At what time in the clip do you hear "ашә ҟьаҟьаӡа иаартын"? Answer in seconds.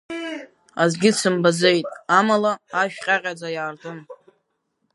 2.81-3.97